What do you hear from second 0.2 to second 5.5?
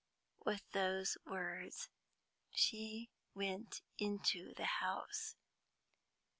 With those words she went into the house.